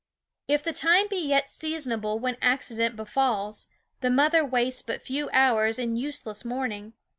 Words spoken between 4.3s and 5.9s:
wastes but few hours